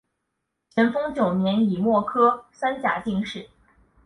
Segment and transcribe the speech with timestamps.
[0.71, 3.47] 咸丰九年己未科三甲进士。